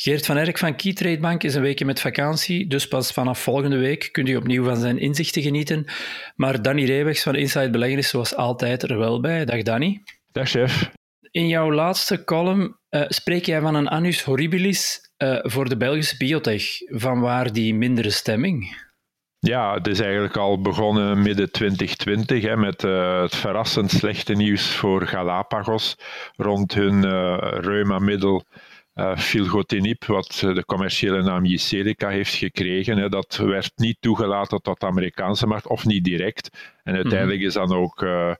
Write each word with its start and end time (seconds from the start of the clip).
Geert 0.00 0.26
van 0.26 0.36
Erk 0.36 0.58
van 0.58 0.76
Keytrade 0.76 1.18
Bank 1.18 1.42
is 1.42 1.54
een 1.54 1.62
weekje 1.62 1.84
met 1.84 2.00
vakantie, 2.00 2.66
dus 2.66 2.88
pas 2.88 3.12
vanaf 3.12 3.38
volgende 3.38 3.76
week 3.76 4.08
kunt 4.12 4.28
u 4.28 4.36
opnieuw 4.36 4.64
van 4.64 4.76
zijn 4.76 4.98
inzichten 4.98 5.42
genieten. 5.42 5.84
Maar 6.36 6.62
Danny 6.62 6.84
Reewegs 6.84 7.22
van 7.22 7.34
Inside 7.34 7.70
Beleggen 7.70 7.98
is 7.98 8.08
zoals 8.08 8.36
altijd 8.36 8.82
er 8.82 8.98
wel 8.98 9.20
bij. 9.20 9.44
Dag 9.44 9.62
Danny. 9.62 10.02
Dag 10.32 10.48
chef. 10.48 10.90
In 11.30 11.48
jouw 11.48 11.72
laatste 11.72 12.24
column 12.24 12.76
uh, 12.90 13.02
spreek 13.08 13.44
jij 13.44 13.60
van 13.60 13.74
een 13.74 13.88
annus 13.88 14.22
horribilis 14.22 15.10
uh, 15.18 15.38
voor 15.42 15.68
de 15.68 15.76
Belgische 15.76 16.16
biotech. 16.16 16.64
Van 16.86 17.20
waar 17.20 17.52
die 17.52 17.74
mindere 17.74 18.10
stemming? 18.10 18.86
Ja, 19.38 19.74
het 19.74 19.86
is 19.86 20.00
eigenlijk 20.00 20.36
al 20.36 20.60
begonnen 20.60 21.22
midden 21.22 21.52
2020 21.52 22.42
hè, 22.42 22.56
met 22.56 22.82
uh, 22.82 23.22
het 23.22 23.36
verrassend 23.36 23.90
slechte 23.90 24.34
nieuws 24.34 24.74
voor 24.74 25.06
Galapagos 25.06 25.96
rond 26.36 26.74
hun 26.74 27.02
reuma-middel 27.60 28.44
uh, 28.98 29.16
filgotinib, 29.16 30.04
wat 30.04 30.38
de 30.40 30.64
commerciële 30.66 31.22
naam 31.22 31.44
Jyserica 31.44 32.08
heeft 32.08 32.34
gekregen. 32.34 32.98
Hè, 32.98 33.08
dat 33.08 33.36
werd 33.36 33.72
niet 33.76 33.96
toegelaten 34.00 34.62
tot 34.62 34.80
de 34.80 34.86
Amerikaanse 34.86 35.46
markt, 35.46 35.66
of 35.66 35.84
niet 35.84 36.04
direct. 36.04 36.50
En 36.84 36.94
uiteindelijk 36.94 37.40
is 37.40 37.52
dan 37.52 37.72
ook 37.72 38.02
uh, 38.02 38.34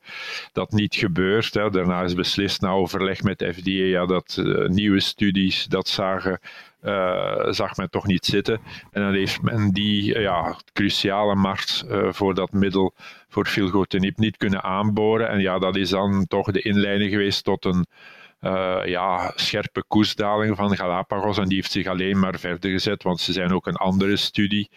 dat 0.52 0.72
niet 0.72 0.94
gebeurd. 0.94 1.54
Hè. 1.54 1.70
Daarna 1.70 2.02
is 2.02 2.14
beslist 2.14 2.60
na 2.60 2.70
overleg 2.70 3.22
met 3.22 3.38
de 3.38 3.52
FDA 3.52 3.70
ja, 3.70 4.06
dat 4.06 4.36
uh, 4.40 4.68
nieuwe 4.68 5.00
studies 5.00 5.64
dat 5.64 5.88
zagen. 5.88 6.40
Uh, 6.82 7.46
zag 7.50 7.76
men 7.76 7.90
toch 7.90 8.06
niet 8.06 8.24
zitten. 8.24 8.60
En 8.90 9.02
dan 9.02 9.12
heeft 9.12 9.42
men 9.42 9.70
die 9.70 10.20
ja, 10.20 10.56
cruciale 10.72 11.34
markt 11.34 11.84
voor 12.08 12.34
dat 12.34 12.52
middel, 12.52 12.94
voor 13.28 13.46
filgotinib, 13.46 14.18
niet 14.18 14.36
kunnen 14.36 14.62
aanboren. 14.62 15.28
En 15.28 15.40
ja, 15.40 15.58
dat 15.58 15.76
is 15.76 15.90
dan 15.90 16.26
toch 16.26 16.50
de 16.50 16.62
inleiding 16.62 17.10
geweest 17.10 17.44
tot 17.44 17.64
een 17.64 17.86
uh, 18.40 18.80
ja, 18.84 19.32
scherpe 19.34 19.84
koersdaling 19.88 20.56
van 20.56 20.76
Galapagos. 20.76 21.38
En 21.38 21.48
die 21.48 21.56
heeft 21.56 21.72
zich 21.72 21.86
alleen 21.86 22.18
maar 22.18 22.38
verder 22.38 22.70
gezet, 22.70 23.02
want 23.02 23.20
ze 23.20 23.32
zijn 23.32 23.52
ook 23.52 23.66
een 23.66 23.76
andere 23.76 24.16
studie 24.16 24.70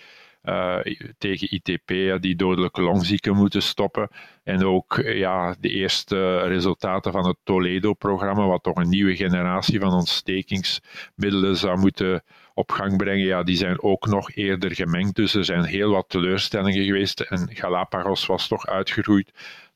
uh, 0.43 0.77
tegen 1.17 1.53
ITP, 1.53 2.21
die 2.21 2.35
dodelijke 2.35 2.81
longzieken 2.81 3.35
moeten 3.35 3.61
stoppen. 3.61 4.09
En 4.43 4.65
ook 4.65 5.01
ja, 5.03 5.55
de 5.59 5.69
eerste 5.69 6.37
resultaten 6.37 7.11
van 7.11 7.27
het 7.27 7.37
Toledo-programma, 7.43 8.45
wat 8.45 8.63
toch 8.63 8.75
een 8.75 8.89
nieuwe 8.89 9.15
generatie 9.15 9.79
van 9.79 9.93
ontstekingsmiddelen 9.93 11.57
zou 11.57 11.77
moeten 11.77 12.23
op 12.53 12.71
gang 12.71 12.97
brengen, 12.97 13.25
ja, 13.25 13.43
die 13.43 13.55
zijn 13.55 13.81
ook 13.81 14.05
nog 14.05 14.31
eerder 14.31 14.75
gemengd. 14.75 15.15
Dus 15.15 15.33
er 15.33 15.45
zijn 15.45 15.63
heel 15.63 15.91
wat 15.91 16.09
teleurstellingen 16.09 16.85
geweest. 16.85 17.19
En 17.19 17.49
Galapagos 17.51 18.25
was 18.25 18.47
toch 18.47 18.67
uitgegroeid 18.67 19.31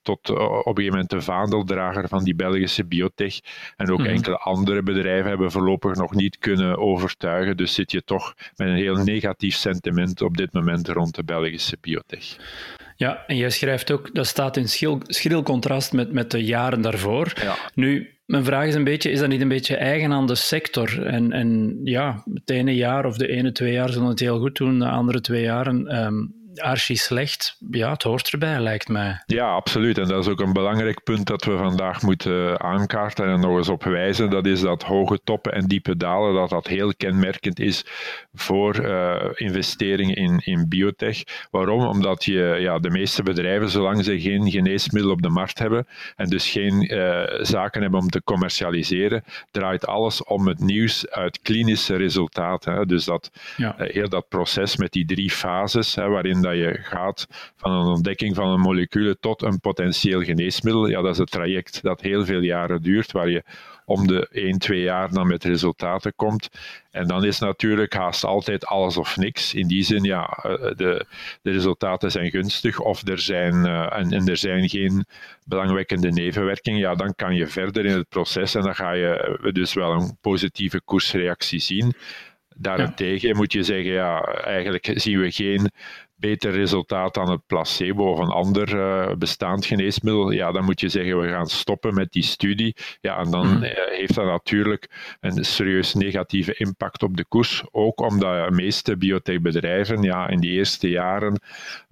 tot 0.06 0.30
uh, 0.30 0.36
op 0.36 0.52
een 0.52 0.64
gegeven 0.64 0.92
moment 0.92 1.10
de 1.10 1.22
vaandeldrager 1.22 2.08
van 2.08 2.24
die 2.24 2.36
Belgische 2.36 2.86
biotech. 2.86 3.40
En 3.76 3.92
ook 3.92 4.00
mhm. 4.00 4.10
enkele 4.10 4.38
andere 4.38 4.84
bedrijven 4.84 5.30
hebben 5.30 5.52
voorlopig 5.52 5.96
nog 5.96 6.14
niet 6.14 6.38
kunnen 6.38 6.78
overtuigen. 6.78 7.58
Dus 7.58 7.74
zit 7.74 7.92
je 7.92 8.04
toch 8.04 8.34
met 8.56 8.68
een 8.68 8.76
heel 8.76 8.96
negatief 8.96 9.56
sentiment 9.56 10.22
op 10.22 10.38
dit 10.38 10.54
moment 10.54 10.88
rond 10.88 11.16
de 11.16 11.24
Belgische 11.24 11.78
biotech. 11.82 12.38
Ja, 12.96 13.24
en 13.28 13.38
jij 13.38 13.50
schrijft 13.50 13.92
ook, 13.92 14.14
dat 14.14 14.28
staat 14.28 14.58
in 14.58 14.70
schril, 14.70 15.00
schril 15.04 15.44
contrast 15.44 15.94
met, 15.94 16.12
met 16.12 16.32
de 16.32 16.44
jaren 16.44 16.82
daarvoor. 16.82 17.34
Ja. 17.42 17.56
Nu, 17.74 18.10
mijn 18.26 18.44
vraag 18.44 18.68
is 18.68 18.76
een 18.76 18.84
beetje, 18.84 19.12
is 19.12 19.20
dat 19.20 19.30
niet 19.30 19.42
een 19.42 19.48
beetje 19.48 19.76
eigen 19.76 20.12
aan 20.12 20.28
de 20.28 20.36
sector? 20.36 21.06
En, 21.06 21.32
en 21.32 21.80
ja, 21.84 22.24
het 22.34 22.50
ene 22.50 22.76
jaar 22.76 23.06
of 23.06 23.18
de 23.18 23.28
ene 23.28 23.52
twee 23.52 23.74
jaar 23.74 23.90
zullen 23.90 24.08
het 24.08 24.20
heel 24.20 24.40
goed 24.40 24.58
doen, 24.58 24.80
de 24.80 24.90
andere 24.90 25.22
twee 25.22 25.44
jaren 25.44 26.06
um, 26.06 26.34
archi 26.62 26.96
slecht, 26.96 27.58
ja, 27.72 27.92
het 27.92 28.04
hoort 28.04 28.30
erbij, 28.30 28.60
lijkt 28.60 28.88
mij. 28.88 29.24
Ja, 29.26 29.50
absoluut. 29.50 29.98
En 29.98 30.08
dat 30.08 30.26
is 30.26 30.32
ook 30.32 30.40
een 30.40 30.54
belangrijk 30.54 31.04
punt 31.04 31.28
dat 31.28 31.44
we 31.46 31.58
vandaag 31.58 32.02
moeten 32.02 32.60
aankaarten 32.60 33.26
en 33.26 33.40
nog 33.40 33.58
eens 33.58 33.70
op 33.70 33.84
wijzen. 33.84 34.30
Dat 34.30 34.46
is 34.46 34.62
dat 34.62 34.84
hoge 34.84 35.20
toppen 35.24 35.52
en 35.52 35.68
diepe 35.68 35.98
dalen, 35.98 36.34
dat 36.34 36.50
dat 36.50 36.68
heel 36.68 36.94
kenmerkend 36.96 37.60
is 37.60 37.86
voor 38.34 38.86
uh, 38.86 39.16
investeringen 39.34 40.16
in, 40.16 40.42
in 40.44 40.66
biotech. 40.70 41.24
Waarom? 41.52 41.86
Omdat 41.86 42.24
je, 42.24 42.58
ja, 42.60 42.80
de 42.80 42.90
meeste 42.90 43.24
bedrijven, 43.24 43.70
zolang 43.70 44.04
ze 44.04 44.20
geen 44.22 44.52
geneesmiddel 44.52 45.12
op 45.12 45.22
de 45.22 45.30
markt 45.30 45.60
hebben 45.60 45.88
en 46.16 46.30
dus 46.30 46.50
geen 46.50 46.94
uh, 46.94 47.24
zaken 47.42 47.82
hebben 47.82 48.00
om 48.00 48.10
te 48.10 48.24
commercialiseren, 48.24 49.24
draait 49.52 49.88
alles 49.88 50.24
om 50.24 50.48
het 50.48 50.60
nieuws 50.60 51.10
uit 51.10 51.40
klinische 51.42 51.96
resultaten. 51.96 52.74
Hè. 52.74 52.86
Dus 52.86 53.06
dat, 53.06 53.32
ja. 53.58 53.76
uh, 53.80 53.90
heel 53.94 54.10
dat 54.10 54.28
proces 54.28 54.76
met 54.76 54.92
die 54.92 55.06
drie 55.06 55.32
fases, 55.32 55.96
hè, 55.96 56.08
waarin 56.08 56.42
dat 56.46 56.56
je 56.56 56.78
gaat 56.82 57.28
van 57.56 57.72
een 57.72 57.88
ontdekking 57.88 58.36
van 58.36 58.48
een 58.50 58.60
molecuul 58.60 59.16
tot 59.20 59.42
een 59.42 59.60
potentieel 59.60 60.22
geneesmiddel, 60.22 60.88
ja, 60.88 61.02
dat 61.02 61.14
is 61.14 61.18
een 61.18 61.26
traject 61.26 61.82
dat 61.82 62.02
heel 62.02 62.26
veel 62.26 62.42
jaren 62.42 62.82
duurt, 62.82 63.12
waar 63.12 63.30
je 63.30 63.44
om 63.86 64.08
de 64.08 64.28
1, 64.32 64.58
2 64.60 64.82
jaar 64.82 65.12
dan 65.12 65.28
met 65.28 65.44
resultaten 65.44 66.16
komt. 66.16 66.50
En 66.92 67.08
dan 67.08 67.26
is 67.26 67.40
natuurlijk 67.40 67.94
haast 67.94 68.24
altijd 68.24 68.66
alles 68.66 68.98
of 68.98 69.18
niks. 69.18 69.54
In 69.54 69.68
die 69.68 69.84
zin, 69.84 70.04
ja, 70.04 70.26
eh, 70.26 70.52
de, 70.76 71.06
de 71.42 71.52
resultaten 71.52 72.12
zijn 72.12 72.30
gunstig 72.30 72.80
of 72.80 73.08
er 73.08 73.20
zijn, 73.20 73.56
uh, 73.56 73.98
en, 73.98 74.12
en, 74.12 74.28
er 74.28 74.38
zijn 74.38 74.70
geen 74.70 75.06
belangwekkende 75.44 76.12
nevenwerkingen. 76.12 76.80
Ja, 76.80 76.96
dan 76.96 77.16
kan 77.16 77.36
je 77.36 77.48
verder 77.48 77.86
in 77.86 77.98
het 77.98 78.10
proces 78.10 78.56
en 78.56 78.62
dan 78.62 78.76
ga 78.76 78.92
je 78.92 79.40
eh, 79.44 79.54
dus 79.54 79.74
wel 79.74 79.92
een 79.92 80.18
positieve 80.22 80.82
koersreactie 80.82 81.60
zien. 81.60 81.94
Daarentegen 82.58 83.28
ja. 83.28 83.36
moet 83.36 83.54
je 83.54 83.64
zeggen, 83.64 83.92
ja, 83.92 84.22
eigenlijk 84.24 84.92
zien 84.94 85.20
we 85.20 85.32
geen 85.32 85.72
beter 86.16 86.52
resultaat 86.52 87.14
dan 87.14 87.30
het 87.30 87.46
placebo 87.48 88.12
of 88.12 88.20
een 88.20 88.30
ander 88.30 88.76
uh, 88.76 89.16
bestaand 89.16 89.66
geneesmiddel, 89.66 90.32
ja, 90.32 90.52
dan 90.52 90.64
moet 90.64 90.80
je 90.80 90.90
zeggen 90.90 91.22
we 91.22 91.28
gaan 91.28 91.48
stoppen 91.48 91.94
met 91.94 92.12
die 92.12 92.24
studie. 92.24 92.76
Ja, 93.02 93.18
en 93.18 93.32
dan 93.32 93.48
mm. 93.48 93.64
heeft 93.98 94.16
dat 94.16 94.26
natuurlijk 94.26 95.18
een 95.20 95.46
serieus 95.46 95.94
negatieve 95.94 96.54
impact 96.54 97.04
op 97.04 97.18
de 97.18 97.26
koers. 97.26 97.64
Ook 97.72 98.02
omdat 98.02 98.48
de 98.48 98.56
meeste 98.56 98.98
biotechbedrijven 98.98 100.02
ja, 100.02 100.30
in 100.30 100.40
die 100.40 100.52
eerste 100.52 100.90
jaren 100.90 101.40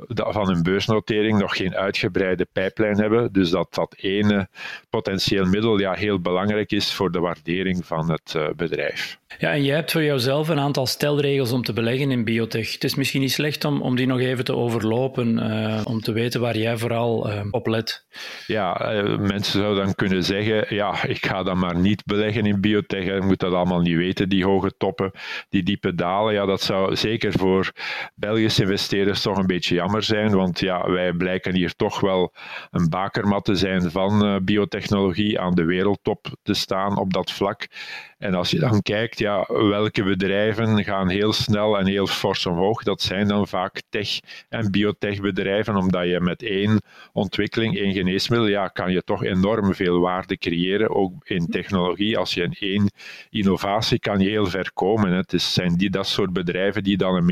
van 0.07 0.47
hun 0.47 0.63
beursnotering 0.63 1.39
nog 1.39 1.57
geen 1.57 1.75
uitgebreide 1.75 2.47
pijplijn 2.51 2.97
hebben. 2.97 3.31
Dus 3.31 3.49
dat 3.49 3.73
dat 3.73 3.95
ene 3.97 4.47
potentieel 4.89 5.45
middel 5.45 5.79
ja, 5.79 5.93
heel 5.93 6.19
belangrijk 6.19 6.71
is 6.71 6.93
voor 6.93 7.11
de 7.11 7.19
waardering 7.19 7.85
van 7.85 8.11
het 8.11 8.33
uh, 8.37 8.47
bedrijf. 8.55 9.17
Ja, 9.39 9.51
en 9.51 9.63
jij 9.63 9.75
hebt 9.75 9.91
voor 9.91 10.03
jouzelf 10.03 10.47
een 10.47 10.59
aantal 10.59 10.85
stelregels 10.85 11.51
om 11.51 11.63
te 11.63 11.73
beleggen 11.73 12.11
in 12.11 12.23
biotech. 12.23 12.73
Het 12.73 12.83
is 12.83 12.95
misschien 12.95 13.21
niet 13.21 13.31
slecht 13.31 13.65
om, 13.65 13.81
om 13.81 13.95
die 13.95 14.07
nog 14.13 14.21
even 14.21 14.45
te 14.45 14.55
overlopen, 14.55 15.51
uh, 15.51 15.81
om 15.83 15.99
te 16.01 16.11
weten 16.11 16.41
waar 16.41 16.57
jij 16.57 16.77
vooral 16.77 17.29
uh, 17.29 17.41
op 17.51 17.67
let. 17.67 18.05
Ja, 18.47 18.93
uh, 18.93 19.17
mensen 19.17 19.59
zouden 19.59 19.85
dan 19.85 19.95
kunnen 19.95 20.23
zeggen, 20.23 20.75
ja, 20.75 21.03
ik 21.03 21.25
ga 21.25 21.43
dan 21.43 21.59
maar 21.59 21.77
niet 21.77 22.05
beleggen 22.05 22.45
in 22.45 22.61
biotech. 22.61 23.05
Je 23.05 23.21
moet 23.21 23.39
dat 23.39 23.53
allemaal 23.53 23.81
niet 23.81 23.97
weten, 23.97 24.29
die 24.29 24.45
hoge 24.45 24.73
toppen, 24.77 25.11
die 25.49 25.63
diepe 25.63 25.95
dalen. 25.95 26.33
Ja, 26.33 26.45
dat 26.45 26.61
zou 26.61 26.95
zeker 26.95 27.31
voor 27.31 27.71
Belgische 28.15 28.61
investeerders 28.61 29.21
toch 29.21 29.37
een 29.37 29.47
beetje 29.47 29.75
jammer 29.75 30.03
zijn, 30.03 30.35
want 30.35 30.59
ja, 30.59 30.91
wij 30.91 31.13
blijken 31.13 31.55
hier 31.55 31.75
toch 31.75 31.99
wel 31.99 32.33
een 32.71 32.89
bakermat 32.89 33.45
te 33.45 33.55
zijn 33.55 33.91
van 33.91 34.41
biotechnologie, 34.45 35.39
aan 35.39 35.55
de 35.55 35.65
wereldtop 35.65 36.27
te 36.43 36.53
staan 36.53 36.97
op 36.97 37.13
dat 37.13 37.31
vlak. 37.31 37.67
En 38.17 38.33
als 38.33 38.51
je 38.51 38.59
dan 38.59 38.81
kijkt, 38.81 39.19
ja, 39.19 39.45
welke 39.47 40.03
bedrijven 40.03 40.83
gaan 40.83 41.09
heel 41.09 41.33
snel 41.33 41.77
en 41.77 41.87
heel 41.87 42.07
fors 42.07 42.45
omhoog, 42.45 42.83
dat 42.83 43.01
zijn 43.01 43.27
dan 43.27 43.47
vaak 43.47 43.81
tech- 43.89 44.02
en 44.49 44.71
biotechbedrijven, 44.71 45.75
omdat 45.75 46.07
je 46.07 46.19
met 46.19 46.43
één 46.43 46.81
ontwikkeling, 47.13 47.77
één 47.77 47.93
geneesmiddel, 47.93 48.47
ja, 48.47 48.67
kan 48.67 48.91
je 48.91 49.03
toch 49.03 49.23
enorm 49.23 49.73
veel 49.73 49.99
waarde 49.99 50.37
creëren, 50.37 50.89
ook 50.89 51.27
in 51.27 51.47
technologie. 51.47 52.17
Als 52.17 52.33
je 52.33 52.41
in 52.41 52.55
één 52.59 52.91
innovatie 53.29 53.99
kan 53.99 54.19
je 54.19 54.29
heel 54.29 54.45
ver 54.45 54.71
komen. 54.73 55.11
Het 55.11 55.41
zijn 55.41 55.75
die, 55.75 55.89
dat 55.89 56.07
soort 56.07 56.33
bedrijven 56.33 56.83
die 56.83 56.97
dan 56.97 57.15
een 57.15 57.25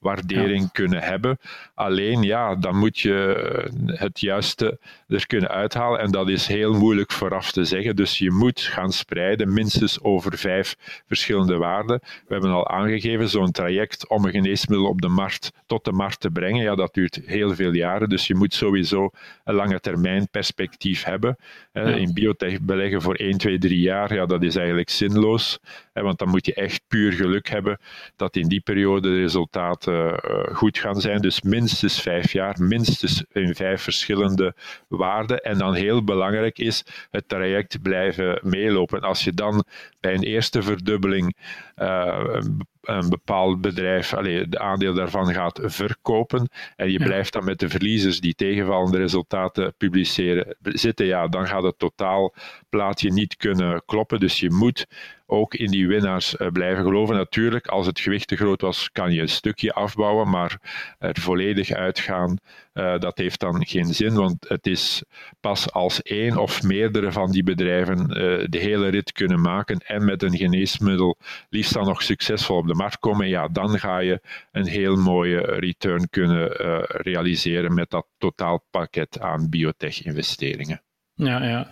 miljardenwaardering 0.00 0.72
kunnen 0.72 1.02
hebben. 1.02 1.38
Alleen, 1.74 2.22
ja, 2.22 2.54
dan 2.54 2.76
moet 2.76 2.98
je 2.98 3.70
het 3.86 4.20
juiste 4.20 4.78
er 5.08 5.26
kunnen 5.26 5.48
uithalen 5.48 6.00
en 6.00 6.10
dat 6.10 6.28
is 6.28 6.46
heel 6.46 6.74
moeilijk 6.74 7.12
vooraf 7.12 7.52
te 7.52 7.64
zeggen. 7.64 7.96
Dus 7.96 8.18
je 8.18 8.30
moet 8.30 8.60
gaan 8.60 8.92
spreiden, 8.92 9.52
minstens 9.52 10.02
over 10.02 10.38
vijf 10.38 10.76
verschillende 11.06 11.56
waarden. 11.56 12.00
We 12.02 12.32
hebben 12.32 12.50
al 12.50 12.68
aangegeven, 12.68 13.28
zo'n 13.28 13.50
traject 13.50 14.08
om 14.08 14.24
een 14.24 14.30
geneesmiddel 14.30 14.88
op 14.88 15.00
de 15.00 15.08
markt 15.08 15.52
tot 15.66 15.84
de 15.84 15.92
markt 15.92 16.20
te 16.20 16.30
brengen, 16.30 16.62
ja, 16.62 16.74
dat 16.74 16.94
duurt 16.94 17.20
heel 17.24 17.54
veel 17.54 17.72
jaren. 17.72 18.08
Dus 18.08 18.26
je 18.26 18.34
moet 18.34 18.54
sowieso 18.54 19.10
een 19.44 19.54
lange 19.54 19.80
termijn 19.80 20.28
perspectief 20.30 21.04
hebben. 21.04 21.36
In 21.72 22.12
biotech 22.12 22.60
beleggen 22.60 23.02
voor 23.02 23.14
1, 23.14 23.38
2, 23.38 23.58
3 23.58 23.80
jaar, 23.80 24.14
ja, 24.14 24.26
dat 24.26 24.42
is 24.42 24.56
eigenlijk 24.56 24.90
zinloos. 24.90 25.58
Want 25.92 26.18
dan 26.18 26.28
moet 26.28 26.46
je 26.46 26.54
echt 26.54 26.80
puur 26.88 27.12
geluk 27.12 27.48
hebben 27.48 27.78
dat 28.16 28.36
in 28.36 28.48
die 28.48 28.60
periode 28.60 29.08
de 29.08 29.16
resultaten 29.20 29.87
uh, 29.92 30.56
goed 30.56 30.78
gaan 30.78 31.00
zijn. 31.00 31.20
Dus 31.20 31.42
minstens 31.42 32.00
vijf 32.02 32.32
jaar, 32.32 32.56
minstens 32.62 33.24
in 33.32 33.54
vijf 33.54 33.82
verschillende 33.82 34.54
waarden. 34.88 35.40
En 35.40 35.58
dan 35.58 35.74
heel 35.74 36.04
belangrijk 36.04 36.58
is 36.58 36.84
het 37.10 37.28
traject 37.28 37.82
blijven 37.82 38.40
meelopen. 38.42 39.00
Als 39.00 39.24
je 39.24 39.32
dan 39.32 39.64
bij 40.00 40.14
een 40.14 40.22
eerste 40.22 40.62
verdubbeling 40.62 41.36
uh, 41.76 42.40
een 42.88 43.08
bepaald 43.08 43.60
bedrijf, 43.60 44.14
allez, 44.14 44.44
de 44.48 44.58
aandeel 44.58 44.94
daarvan 44.94 45.32
gaat 45.34 45.60
verkopen 45.62 46.48
en 46.76 46.90
je 46.90 46.98
blijft 46.98 47.32
dan 47.32 47.44
met 47.44 47.58
de 47.58 47.68
verliezers 47.68 48.20
die 48.20 48.34
tegenvallende 48.34 48.98
resultaten 48.98 49.74
publiceren 49.76 50.56
zitten, 50.62 51.06
ja, 51.06 51.28
dan 51.28 51.46
gaat 51.46 51.62
het 51.62 51.78
totaalplaatje 51.78 53.12
niet 53.12 53.36
kunnen 53.36 53.82
kloppen. 53.84 54.20
Dus 54.20 54.40
je 54.40 54.50
moet 54.50 54.86
ook 55.26 55.54
in 55.54 55.70
die 55.70 55.88
winnaars 55.88 56.36
eh, 56.36 56.48
blijven 56.48 56.84
geloven. 56.84 57.16
Natuurlijk, 57.16 57.66
als 57.66 57.86
het 57.86 58.00
gewicht 58.00 58.28
te 58.28 58.36
groot 58.36 58.60
was, 58.60 58.90
kan 58.92 59.12
je 59.12 59.20
een 59.20 59.28
stukje 59.28 59.72
afbouwen, 59.72 60.28
maar 60.28 60.60
er 60.98 61.20
volledig 61.20 61.70
uitgaan, 61.70 62.38
uh, 62.78 62.98
dat 62.98 63.18
heeft 63.18 63.40
dan 63.40 63.66
geen 63.66 63.94
zin, 63.94 64.14
want 64.14 64.48
het 64.48 64.66
is 64.66 65.02
pas 65.40 65.72
als 65.72 66.02
één 66.02 66.36
of 66.36 66.62
meerdere 66.62 67.12
van 67.12 67.30
die 67.30 67.42
bedrijven 67.42 67.98
uh, 67.98 68.44
de 68.48 68.58
hele 68.58 68.88
rit 68.88 69.12
kunnen 69.12 69.40
maken 69.40 69.78
en 69.78 70.04
met 70.04 70.22
een 70.22 70.36
geneesmiddel 70.36 71.18
liefst 71.48 71.72
dan 71.72 71.84
nog 71.84 72.02
succesvol 72.02 72.56
op 72.56 72.66
de 72.66 72.74
markt 72.74 72.98
komen, 72.98 73.28
ja, 73.28 73.48
dan 73.48 73.78
ga 73.78 73.98
je 73.98 74.20
een 74.52 74.66
heel 74.66 74.96
mooie 74.96 75.40
return 75.40 76.08
kunnen 76.08 76.50
realiseren 76.86 77.74
met 77.74 77.90
dat 77.90 78.06
totaalpakket 78.18 79.20
aan 79.20 79.48
biotech-investeringen. 79.48 80.82
Ja, 81.18 81.44
ja. 81.44 81.68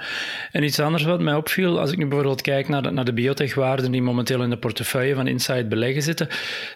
En 0.52 0.62
iets 0.62 0.80
anders 0.80 1.04
wat 1.04 1.20
mij 1.20 1.34
opviel, 1.34 1.80
als 1.80 1.92
ik 1.92 1.98
nu 1.98 2.06
bijvoorbeeld 2.06 2.42
kijk 2.42 2.68
naar 2.68 2.82
de, 2.82 2.90
naar 2.90 3.04
de 3.04 3.12
biotech-waarden 3.12 3.92
die 3.92 4.02
momenteel 4.02 4.42
in 4.42 4.50
de 4.50 4.58
portefeuille 4.58 5.14
van 5.14 5.26
Inside 5.26 5.66
beleggen 5.66 6.02
zitten, 6.02 6.28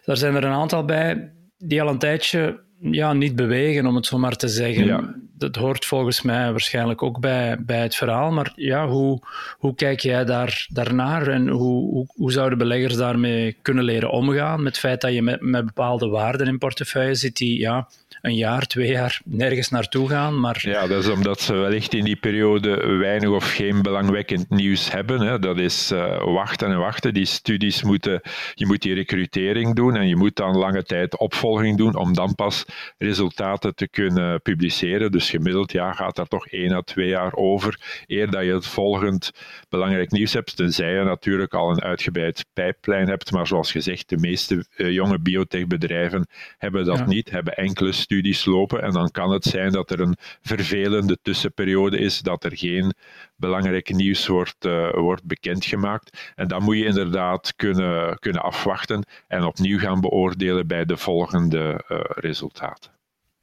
daar 0.05 0.17
zijn 0.17 0.35
er 0.35 0.44
een 0.44 0.53
aantal 0.53 0.85
bij 0.85 1.33
die 1.56 1.83
al 1.83 1.88
een 1.88 1.99
tijdje 1.99 2.65
ja, 2.81 3.12
niet 3.12 3.37
bewegen, 3.37 3.87
om 3.87 3.94
het 3.94 4.06
zo 4.06 4.19
maar 4.19 4.37
te 4.37 4.49
zeggen. 4.49 5.30
Dat 5.40 5.56
hoort 5.56 5.84
volgens 5.84 6.22
mij 6.22 6.50
waarschijnlijk 6.50 7.02
ook 7.02 7.20
bij, 7.20 7.56
bij 7.60 7.82
het 7.82 7.94
verhaal. 7.94 8.31
Maar 8.31 8.52
ja, 8.54 8.88
hoe, 8.88 9.20
hoe 9.58 9.75
kijk 9.75 10.00
jij 10.00 10.25
daar, 10.25 10.66
daarnaar 10.72 11.28
en 11.28 11.48
hoe, 11.48 11.90
hoe, 11.90 12.06
hoe 12.14 12.32
zouden 12.32 12.58
beleggers 12.58 12.96
daarmee 12.96 13.56
kunnen 13.62 13.84
leren 13.84 14.10
omgaan? 14.10 14.62
Met 14.62 14.72
het 14.72 14.78
feit 14.78 15.00
dat 15.00 15.12
je 15.12 15.22
met, 15.22 15.40
met 15.40 15.64
bepaalde 15.64 16.08
waarden 16.08 16.46
in 16.46 16.58
portefeuille 16.58 17.14
zit 17.14 17.37
die 17.37 17.58
ja, 17.58 17.88
een 18.22 18.34
jaar, 18.34 18.66
twee 18.66 18.90
jaar 18.90 19.20
nergens 19.25 19.69
naartoe 19.69 20.08
gaan. 20.08 20.40
Maar... 20.40 20.58
Ja, 20.62 20.87
dat 20.87 21.04
is 21.04 21.10
omdat 21.10 21.40
ze 21.40 21.54
wellicht 21.54 21.94
in 21.94 22.04
die 22.04 22.16
periode 22.16 22.87
weinig 22.87 23.28
of 23.28 23.54
geen 23.54 23.82
belangwekkend 23.82 24.50
nieuws 24.50 24.92
hebben. 24.92 25.20
Hè. 25.20 25.38
Dat 25.38 25.58
is 25.58 25.92
uh, 25.92 26.25
wachten 26.25 26.70
en 26.70 26.78
wachten. 26.78 27.14
Die 27.14 27.25
studies 27.25 27.82
moeten, 27.82 28.20
je 28.54 28.66
moet 28.66 28.82
die 28.82 28.94
recrutering 28.94 29.75
doen 29.75 29.96
en 29.96 30.08
je 30.08 30.16
moet 30.16 30.37
dan 30.37 30.56
lange 30.56 30.82
tijd 30.82 31.19
opvolging 31.19 31.76
doen 31.76 31.96
om 31.96 32.14
dan 32.14 32.34
pas 32.34 32.64
resultaten 32.98 33.75
te 33.75 33.88
kunnen 33.88 34.42
publiceren. 34.42 35.12
Dus 35.12 35.30
gemiddeld 35.31 35.73
ja, 35.73 35.93
gaat 35.93 36.17
daar 36.17 36.27
toch 36.27 36.47
één 36.47 36.73
à 36.73 36.81
twee 36.81 37.09
jaar 37.09 37.35
over 37.35 38.05
eer 38.06 38.31
dat 38.31 38.44
je 38.44 38.53
het 38.53 38.67
volgend 38.67 39.31
belangrijk 39.69 40.11
nieuws 40.11 40.32
hebt. 40.32 40.56
Tenzij 40.56 40.93
je 40.93 41.03
natuurlijk 41.05 41.55
al 41.55 41.71
een 41.71 41.82
uitgebreid 41.82 42.44
pijplijn 42.53 43.09
hebt. 43.09 43.32
Maar 43.32 43.47
zoals 43.47 43.73
gezegd, 43.73 44.09
de 44.09 44.17
meeste 44.17 44.65
uh, 44.77 44.91
jonge 44.91 45.19
biotechbedrijven 45.21 46.27
hebben 46.59 46.85
dat 46.85 47.06
niet, 47.06 47.31
hebben 47.31 47.56
enkele 47.56 47.93
studies 47.93 48.44
lopen. 48.44 48.82
En 48.82 48.93
dan 48.93 49.11
kan 49.11 49.31
het 49.31 49.44
zijn 49.44 49.73
dat 49.73 49.91
er 49.91 50.00
een 50.00 50.17
vervelende 50.43 51.19
tussenperiode 51.23 51.99
is, 51.99 52.21
dat 52.21 52.44
er 52.44 52.56
geen 52.56 52.94
belangrijk 53.37 53.94
nieuws 53.94 54.26
wordt, 54.26 54.65
uh, 54.65 54.93
wordt 54.93 55.25
bekendgemaakt. 55.25 56.33
En 56.35 56.49
dan 56.49 56.62
moet 56.62 56.76
je 56.76 56.85
inderdaad 56.85 57.55
kunnen, 57.56 58.19
kunnen 58.19 58.43
afwachten 58.43 59.05
en 59.29 59.44
opnieuw 59.44 59.79
gaan 59.79 60.00
beoordelen 60.00 60.67
bij 60.67 60.85
de 60.85 60.97
volgende 60.97 61.85
uh, 61.88 62.00
resultaten. 62.05 63.00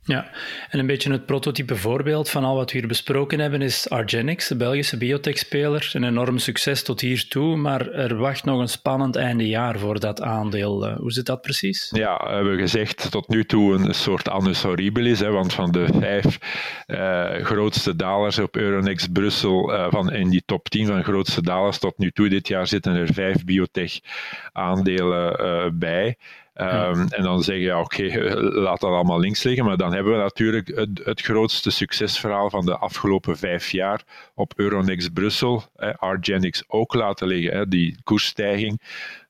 Ja, 0.07 0.29
en 0.69 0.79
een 0.79 0.85
beetje 0.85 1.11
het 1.11 1.25
prototype 1.25 1.75
voorbeeld 1.75 2.29
van 2.29 2.43
al 2.43 2.55
wat 2.55 2.71
we 2.71 2.77
hier 2.77 2.87
besproken 2.87 3.39
hebben 3.39 3.61
is 3.61 3.89
Argenix, 3.89 4.47
de 4.47 4.55
Belgische 4.55 4.97
biotechspeler. 4.97 5.89
Een 5.93 6.03
enorm 6.03 6.37
succes 6.37 6.83
tot 6.83 7.01
hier 7.01 7.27
toe, 7.27 7.55
maar 7.55 7.89
er 7.89 8.17
wacht 8.17 8.43
nog 8.43 8.59
een 8.59 8.69
spannend 8.69 9.15
einde 9.15 9.47
jaar 9.47 9.79
voor 9.79 9.99
dat 9.99 10.21
aandeel. 10.21 10.87
Eh, 10.87 10.95
hoe 10.95 11.11
zit 11.11 11.25
dat 11.25 11.41
precies? 11.41 11.89
Ja, 11.95 12.17
we 12.23 12.33
hebben 12.33 12.57
gezegd 12.57 13.11
tot 13.11 13.27
nu 13.27 13.45
toe 13.45 13.73
een 13.73 13.93
soort 13.93 14.29
annus 14.29 14.63
horribilis, 14.63 15.19
hè, 15.19 15.31
want 15.31 15.53
van 15.53 15.71
de 15.71 15.85
vijf 15.99 16.37
uh, 16.87 17.45
grootste 17.45 17.95
dalers 17.95 18.39
op 18.39 18.55
Euronext 18.55 19.11
Brussel, 19.11 19.73
uh, 19.73 19.87
van 19.89 20.11
in 20.11 20.29
die 20.29 20.43
top 20.45 20.69
10 20.69 20.85
van 20.85 21.03
grootste 21.03 21.41
dalers 21.41 21.77
tot 21.77 21.97
nu 21.97 22.11
toe 22.11 22.29
dit 22.29 22.47
jaar 22.47 22.67
zitten 22.67 22.95
er 22.95 23.13
vijf 23.13 23.43
biotech 23.45 23.99
aandelen 24.51 25.77
bij. 25.79 26.17
Um, 26.61 27.07
en 27.09 27.23
dan 27.23 27.43
zeg 27.43 27.57
je, 27.57 27.77
oké, 27.77 28.03
laat 28.65 28.79
dat 28.79 28.91
allemaal 28.91 29.19
links 29.19 29.43
liggen. 29.43 29.65
Maar 29.65 29.77
dan 29.77 29.93
hebben 29.93 30.13
we 30.13 30.19
natuurlijk 30.19 30.67
het, 30.67 31.01
het, 31.03 31.21
grootste 31.21 31.71
succesverhaal 31.71 32.49
van 32.49 32.65
de 32.65 32.77
afgelopen 32.77 33.37
vijf 33.37 33.69
jaar 33.71 34.03
op 34.35 34.53
Euronext 34.55 35.13
Brussel, 35.13 35.63
eh, 35.75 35.93
Argenix, 35.97 36.63
ook 36.67 36.93
laten 36.93 37.27
liggen. 37.27 37.57
Hè, 37.57 37.67
die 37.67 37.97
koersstijging 38.03 38.81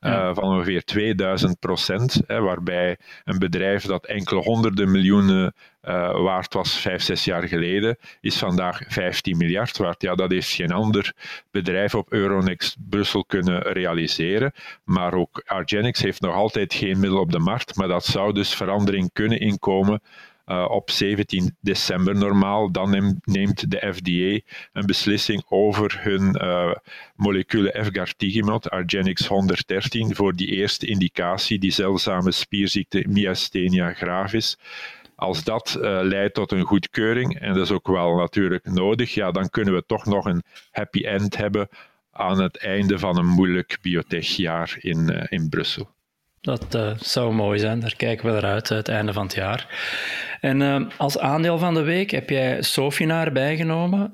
uh, 0.01 0.33
van 0.33 0.43
ongeveer 0.43 0.83
2000 0.83 1.59
procent, 1.59 2.21
waarbij 2.27 2.97
een 3.23 3.39
bedrijf 3.39 3.85
dat 3.85 4.05
enkele 4.05 4.41
honderden 4.41 4.91
miljoenen 4.91 5.53
uh, 5.87 6.21
waard 6.21 6.53
was 6.53 6.79
vijf, 6.79 7.01
zes 7.01 7.25
jaar 7.25 7.47
geleden, 7.47 7.97
is 8.21 8.37
vandaag 8.37 8.81
15 8.87 9.37
miljard 9.37 9.77
waard. 9.77 10.01
Ja, 10.01 10.15
dat 10.15 10.31
heeft 10.31 10.49
geen 10.51 10.71
ander 10.71 11.13
bedrijf 11.51 11.95
op 11.95 12.11
Euronext 12.11 12.77
Brussel 12.89 13.25
kunnen 13.25 13.61
realiseren. 13.61 14.51
Maar 14.83 15.13
ook 15.13 15.43
Argenix 15.45 16.01
heeft 16.01 16.21
nog 16.21 16.33
altijd 16.33 16.73
geen 16.73 16.99
middel 16.99 17.19
op 17.19 17.31
de 17.31 17.39
markt, 17.39 17.75
maar 17.75 17.87
dat 17.87 18.05
zou 18.05 18.33
dus 18.33 18.55
verandering 18.55 19.09
kunnen 19.13 19.39
inkomen 19.39 20.01
uh, 20.47 20.65
op 20.69 20.91
17 20.91 21.55
december 21.59 22.15
normaal. 22.15 22.71
Dan 22.71 23.19
neemt 23.23 23.71
de 23.71 23.93
FDA 23.93 24.51
een 24.73 24.85
beslissing 24.85 25.43
over 25.49 25.97
hun 26.01 26.35
uh, 26.41 26.71
molecule 27.15 27.71
Efgartigimod, 27.75 28.69
Argenix 28.69 29.25
113, 29.27 30.15
voor 30.15 30.35
die 30.35 30.47
eerste 30.47 30.85
indicatie, 30.85 31.59
die 31.59 31.71
zeldzame 31.71 32.31
spierziekte 32.31 33.05
myasthenia 33.09 33.93
gravis. 33.93 34.57
Als 35.19 35.43
dat 35.43 35.77
uh, 35.77 35.99
leidt 36.01 36.33
tot 36.33 36.51
een 36.51 36.63
goedkeuring, 36.63 37.39
en 37.39 37.53
dat 37.53 37.63
is 37.63 37.71
ook 37.71 37.87
wel 37.87 38.15
natuurlijk 38.15 38.65
nodig, 38.65 39.13
ja, 39.13 39.31
dan 39.31 39.49
kunnen 39.49 39.73
we 39.73 39.83
toch 39.85 40.05
nog 40.05 40.25
een 40.25 40.43
happy 40.71 41.03
end 41.03 41.37
hebben 41.37 41.69
aan 42.11 42.41
het 42.41 42.57
einde 42.57 42.99
van 42.99 43.17
een 43.17 43.25
moeilijk 43.25 43.77
biotechjaar 43.81 44.75
in, 44.79 45.11
uh, 45.11 45.23
in 45.29 45.49
Brussel. 45.49 45.89
Dat 46.41 46.75
uh, 46.75 46.91
zou 46.97 47.33
mooi 47.33 47.59
zijn, 47.59 47.79
daar 47.79 47.95
kijken 47.95 48.25
we 48.25 48.31
naar 48.31 48.51
uit, 48.51 48.69
het 48.69 48.87
einde 48.87 49.13
van 49.13 49.23
het 49.23 49.33
jaar. 49.33 49.67
En 50.41 50.91
als 50.97 51.17
aandeel 51.17 51.57
van 51.57 51.73
de 51.73 51.83
week 51.83 52.11
heb 52.11 52.29
jij 52.29 52.61
Sofinaar 52.61 53.31
bijgenomen. 53.31 54.09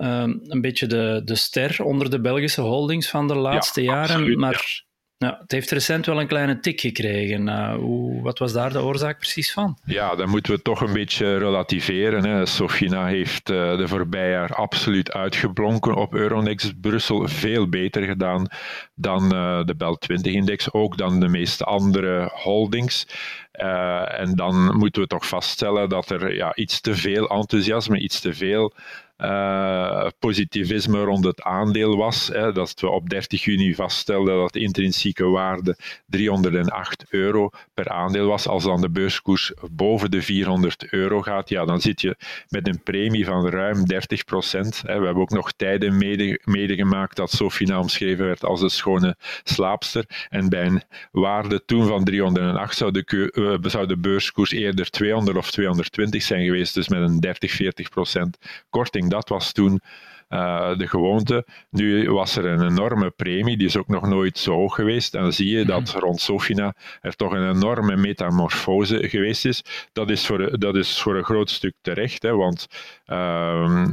een 0.48 0.62
beetje 0.62 0.88
de, 0.88 1.22
de 1.26 1.36
ster 1.36 1.84
onder 1.84 2.10
de 2.10 2.22
Belgische 2.22 2.62
holdings 2.62 3.10
van 3.10 3.28
de 3.28 3.36
laatste 3.36 3.82
ja, 3.82 3.94
jaren. 3.94 4.16
Absoluut, 4.16 4.38
maar 4.38 4.84
ja, 5.24 5.38
het 5.42 5.52
heeft 5.52 5.72
recent 5.72 6.06
wel 6.06 6.20
een 6.20 6.28
kleine 6.28 6.60
tik 6.60 6.80
gekregen. 6.80 7.74
Hoe, 7.76 8.22
wat 8.22 8.40
was 8.40 8.54
daar 8.54 8.72
de 8.72 8.82
oorzaak 8.82 9.18
precies 9.18 9.54
van? 9.54 9.78
Ja, 9.86 10.16
dan 10.16 10.30
moeten 10.30 10.54
we 10.54 10.62
toch 10.62 10.82
een 10.82 10.94
beetje 10.94 11.38
relativeren. 11.38 12.26
Hè. 12.26 12.46
Sofina 12.46 13.06
heeft 13.06 13.50
uh, 13.50 13.78
de 13.78 13.88
voorbije 13.88 14.32
jaar 14.32 14.56
absoluut 14.56 15.12
uitgeblonken 15.12 15.96
op 15.96 16.14
Euronext 16.14 16.82
Brussel. 16.82 17.28
Veel 17.28 17.70
beter 17.70 18.04
gedaan 18.04 18.48
dan 18.96 19.24
uh, 19.24 19.64
de 19.66 19.76
Bel 19.76 20.00
20-index, 20.12 20.72
ook 20.72 20.98
dan 20.98 21.20
de 21.20 21.28
meeste 21.28 21.64
andere 21.64 22.30
holdings. 22.34 23.08
en 23.52 24.36
dan 24.36 24.78
moeten 24.78 25.02
we 25.02 25.08
toch 25.08 25.28
vaststellen 25.28 25.90
dat 25.90 26.10
er 26.10 26.36
ja, 26.36 26.56
iets 26.56 26.82
te 26.82 26.96
veel 26.96 27.30
enthousiasme, 27.30 28.00
iets 28.00 28.20
te 28.20 28.34
veel 28.34 28.74
uh, 29.18 30.08
positivisme 30.20 31.04
rond 31.04 31.26
het 31.26 31.42
aandeel 31.42 31.98
was. 31.98 32.28
Hè, 32.28 32.52
dat 32.52 32.80
we 32.80 32.90
op 32.90 33.10
30 33.10 33.44
juni 33.44 33.76
vaststelden 33.76 34.38
dat 34.38 34.54
de 34.54 34.60
intrinsieke 34.60 35.26
waarde 35.26 35.78
308 36.06 37.06
euro 37.10 37.50
per 37.74 37.90
aandeel 37.90 38.28
was. 38.28 38.48
Als 38.48 38.64
dan 38.64 38.82
de 38.82 38.90
beurskoers 38.90 39.54
boven 39.72 40.12
de 40.12 40.22
400 40.22 40.88
euro 40.90 41.22
gaat, 41.22 41.50
ja, 41.50 41.66
dan 41.66 41.82
zit 41.82 42.02
je 42.02 42.16
met 42.50 42.68
een 42.68 42.84
premie 42.84 43.26
van 43.26 43.50
ruim 43.50 43.86
30 43.86 44.24
procent. 44.24 44.82
We 44.82 44.92
hebben 44.92 45.16
ook 45.16 45.30
nog 45.30 45.52
tijden 45.52 45.98
medegemaakt 46.44 47.16
dat 47.16 47.32
Sofina 47.32 47.80
omschreven 47.80 48.26
werd 48.26 48.44
als 48.44 48.60
de 48.60 48.70
schone 48.70 49.16
slaapster. 49.44 50.28
En 50.30 50.50
bij 50.50 50.66
een 50.66 50.84
waarde 51.12 51.66
toen 51.66 51.88
van 51.88 52.04
308 52.04 52.78
zou 52.78 52.92
de, 52.92 53.32
uh, 53.34 53.70
zou 53.72 53.88
de 53.88 53.98
beurskoers 53.98 54.52
eerder 54.52 54.90
200 54.90 55.38
of 55.38 55.52
220 55.52 56.24
zijn 56.24 56.46
geweest, 56.46 56.74
dus 56.74 56.90
met 56.90 57.02
een 57.02 57.20
30, 57.20 57.52
40 57.52 57.90
procent 57.90 58.38
korting 58.70 59.03
dat 59.10 59.30
was 59.30 59.52
toen 59.52 59.82
uh, 60.30 60.78
de 60.78 60.88
gewoonte. 60.88 61.46
Nu 61.70 62.12
was 62.12 62.36
er 62.36 62.46
een 62.46 62.68
enorme 62.68 63.10
premie, 63.10 63.58
die 63.58 63.68
is 63.68 63.78
ook 63.78 63.88
nog 63.88 64.08
nooit 64.08 64.38
zo 64.38 64.54
hoog 64.54 64.76
geweest. 64.76 65.16
En 65.16 65.22
dan 65.22 65.34
zie 65.34 65.58
je 65.58 65.66
dat 65.66 65.94
mhm. 65.94 65.98
rond 65.98 66.22
Sofina 66.22 66.76
er 67.02 67.16
toch 67.16 67.32
een 67.32 67.50
enorme 67.50 67.96
metamorfose 67.96 69.10
geweest 69.10 69.46
is. 69.46 69.64
Dat 69.94 70.10
is 70.10 70.26
voor, 70.26 70.60
dat 70.60 70.76
is 70.76 71.02
voor 71.02 71.16
een 71.16 71.24
groot 71.24 71.50
stuk 71.50 71.74
terecht, 71.82 72.24
hè, 72.24 72.36
want 72.36 72.68
uh, 73.08 73.84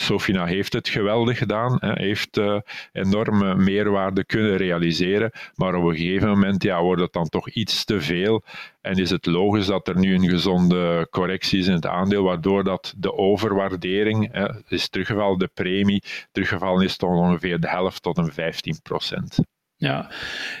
Sofina 0.00 0.44
heeft 0.46 0.72
het 0.72 0.88
geweldig 0.88 1.38
gedaan, 1.38 1.76
hè, 1.80 1.92
heeft 1.94 2.36
uh, 2.36 2.60
enorme 2.92 3.54
meerwaarde 3.54 4.24
kunnen 4.24 4.56
realiseren, 4.56 5.30
maar 5.54 5.74
op 5.74 5.84
een 5.84 5.96
gegeven 5.96 6.28
moment 6.28 6.62
ja, 6.62 6.82
wordt 6.82 7.02
het 7.02 7.12
dan 7.12 7.28
toch 7.28 7.50
iets 7.50 7.84
te 7.84 8.00
veel. 8.00 8.42
En 8.80 8.96
is 8.96 9.10
het 9.10 9.26
logisch 9.26 9.66
dat 9.66 9.88
er 9.88 9.98
nu 9.98 10.14
een 10.14 10.28
gezonde 10.28 11.06
correctie 11.10 11.58
is 11.58 11.66
in 11.66 11.72
het 11.72 11.86
aandeel, 11.86 12.22
waardoor 12.22 12.64
dat 12.64 12.94
de 12.96 13.12
overwaardering 13.12 14.32
hè, 14.32 14.48
is 14.68 14.88
teruggevallen, 14.88 15.38
de 15.38 15.50
premie 15.54 16.02
teruggevallen 16.32 16.84
is 16.84 16.96
tot 16.96 17.08
ongeveer 17.08 17.60
de 17.60 17.68
helft 17.68 18.02
tot 18.02 18.18
een 18.18 18.32
15 18.32 18.82
procent. 18.82 19.38
Ja. 19.80 20.10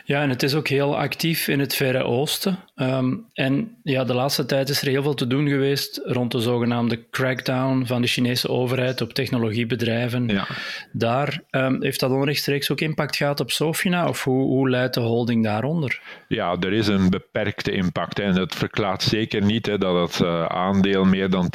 ja, 0.04 0.22
en 0.22 0.28
het 0.28 0.42
is 0.42 0.54
ook 0.54 0.68
heel 0.68 0.98
actief 0.98 1.48
in 1.48 1.60
het 1.60 1.74
Verre 1.74 2.02
Oosten. 2.02 2.58
Ehm, 2.74 3.14
en 3.32 3.76
ja, 3.82 4.04
de 4.04 4.14
laatste 4.14 4.46
tijd 4.46 4.68
is 4.68 4.82
er 4.82 4.88
heel 4.88 5.02
veel 5.02 5.14
te 5.14 5.26
doen 5.26 5.48
geweest 5.48 6.00
rond 6.04 6.32
de 6.32 6.40
zogenaamde 6.40 7.08
crackdown 7.10 7.84
van 7.86 8.02
de 8.02 8.08
Chinese 8.08 8.48
overheid 8.48 9.00
op 9.00 9.12
technologiebedrijven. 9.12 10.28
Ja. 10.28 10.46
Daar 10.92 11.42
um, 11.50 11.82
heeft 11.82 12.00
dat 12.00 12.10
onrechtstreeks 12.10 12.70
ook 12.70 12.80
impact 12.80 13.16
gehad 13.16 13.40
op 13.40 13.50
Sofina, 13.50 14.08
of 14.08 14.24
hoe, 14.24 14.42
hoe 14.42 14.70
leidt 14.70 14.94
de 14.94 15.00
holding 15.00 15.44
daaronder? 15.44 16.00
Ja, 16.28 16.56
er 16.60 16.72
is 16.72 16.86
een 16.86 17.10
beperkte 17.10 17.72
impact. 17.72 18.16
Hè. 18.16 18.24
En 18.24 18.34
dat 18.34 18.54
verklaart 18.54 19.02
zeker 19.02 19.42
niet 19.42 19.66
hè, 19.66 19.78
dat 19.78 20.10
het 20.10 20.20
uh, 20.26 20.44
aandeel 20.44 21.04
meer 21.04 21.30
dan 21.30 21.50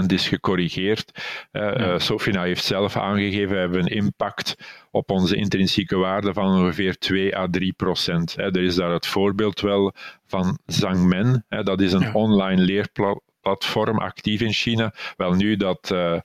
10% 0.00 0.06
is 0.06 0.28
gecorrigeerd. 0.28 1.12
Uh, 1.52 1.62
ja. 1.62 1.92
uh, 1.92 1.98
Sofina 1.98 2.42
heeft 2.42 2.64
zelf 2.64 2.96
aangegeven, 2.96 3.54
we 3.54 3.60
hebben 3.60 3.80
een 3.80 3.96
impact 3.96 4.56
op 4.98 5.10
onze 5.10 5.36
intrinsieke 5.36 5.96
waarde 5.96 6.32
van 6.32 6.44
ongeveer 6.44 6.98
2 6.98 7.36
à 7.36 7.46
3 7.50 7.72
procent. 7.72 8.38
Er 8.38 8.62
is 8.62 8.74
daar 8.74 8.92
het 8.92 9.06
voorbeeld 9.06 9.60
wel 9.60 9.92
van 10.26 10.58
Zangmen. 10.66 11.44
Dat 11.48 11.80
is 11.80 11.92
een 11.92 12.14
online 12.14 12.62
leerplatform 12.62 13.98
actief 13.98 14.40
in 14.40 14.52
China. 14.52 14.94
Wel 15.16 15.32
nu, 15.32 15.56
dat, 15.56 15.90
uh, 15.92 16.20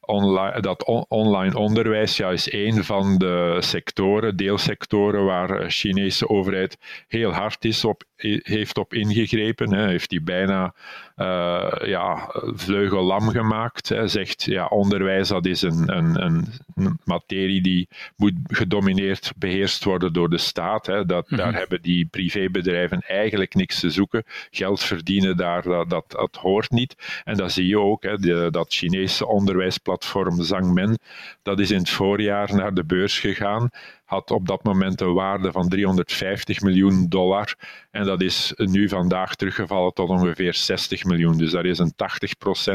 online, 0.00 0.60
dat 0.60 0.84
online 1.08 1.58
onderwijs 1.58 2.16
ja, 2.16 2.30
is 2.30 2.52
een 2.52 2.84
van 2.84 3.18
de 3.18 3.56
sectoren, 3.60 4.36
deelsectoren, 4.36 5.24
waar 5.24 5.48
de 5.48 5.70
Chinese 5.70 6.28
overheid 6.28 6.78
heel 7.06 7.32
hard 7.32 7.64
is 7.64 7.84
op, 7.84 8.04
heeft 8.42 8.78
op 8.78 8.94
ingegrepen. 8.94 9.74
Hè. 9.74 9.86
Heeft 9.86 10.10
die 10.10 10.22
bijna 10.22 10.74
uh, 11.16 11.72
ja, 11.84 12.30
vleugellam 12.54 13.28
gemaakt. 13.28 13.88
Hè. 13.88 14.08
Zegt, 14.08 14.42
ja, 14.42 14.66
onderwijs 14.66 15.28
dat 15.28 15.46
is 15.46 15.62
een, 15.62 15.96
een, 15.96 16.22
een 16.22 16.98
materie 17.04 17.62
die 17.62 17.88
moet 18.16 18.34
gedomineerd, 18.46 19.32
beheerst 19.36 19.84
worden 19.84 20.12
door 20.12 20.28
de 20.28 20.38
staat. 20.38 20.86
Hè. 20.86 21.06
Dat, 21.06 21.28
Daar 21.28 21.48
mhm. 21.48 21.56
hebben 21.56 21.82
die 21.82 22.06
privébedrijven 22.06 23.00
eigenlijk 23.00 23.54
niks 23.54 23.80
te 23.80 23.90
zoeken. 23.90 24.24
Geld 24.50 24.82
verdienen 24.82 25.36
daar, 25.36 25.62
dat, 25.62 25.90
dat, 25.90 26.10
dat 26.10 26.36
hoort 26.36 26.70
niet. 26.70 27.22
En 27.24 27.36
dat 27.36 27.52
zie 27.52 27.66
je 27.66 27.78
ook, 27.78 28.02
hè, 28.02 28.16
de, 28.16 28.48
dat 28.50 28.72
Chinese 28.72 29.26
onderwijsplatform 29.26 30.42
Zangmen, 30.42 30.98
dat 31.42 31.60
is 31.60 31.70
in 31.70 31.78
het 31.78 31.90
voorjaar 31.90 32.54
naar 32.54 32.74
de 32.74 32.84
beurs 32.84 33.20
gegaan 33.20 33.70
had 34.08 34.30
op 34.30 34.46
dat 34.46 34.62
moment 34.62 35.00
een 35.00 35.14
waarde 35.14 35.52
van 35.52 35.68
350 35.68 36.60
miljoen 36.60 37.08
dollar. 37.08 37.54
En 37.90 38.04
dat 38.04 38.20
is 38.20 38.52
nu 38.56 38.88
vandaag 38.88 39.34
teruggevallen 39.34 39.92
tot 39.92 40.08
ongeveer 40.08 40.54
60 40.54 41.04
miljoen. 41.04 41.38
Dus 41.38 41.50
daar 41.50 41.64
is 41.64 41.78
een 41.78 41.92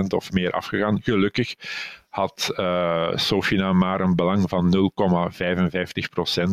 80% 0.03 0.07
of 0.07 0.31
meer 0.31 0.51
afgegaan. 0.51 1.01
Gelukkig 1.01 1.55
had 2.09 2.53
uh, 2.55 3.11
Sofina 3.15 3.73
maar 3.73 4.01
een 4.01 4.15
belang 4.15 4.49
van 4.49 4.91
0,55% 6.35 6.43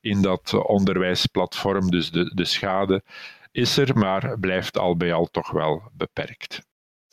in 0.00 0.22
dat 0.22 0.54
onderwijsplatform. 0.54 1.90
Dus 1.90 2.10
de, 2.10 2.34
de 2.34 2.44
schade 2.44 3.02
is 3.52 3.76
er, 3.76 3.98
maar 3.98 4.38
blijft 4.38 4.78
al 4.78 4.96
bij 4.96 5.12
al 5.12 5.26
toch 5.30 5.50
wel 5.50 5.82
beperkt. 5.92 6.67